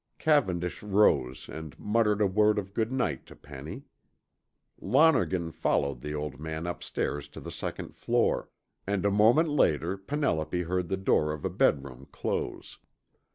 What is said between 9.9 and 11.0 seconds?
Penelope heard the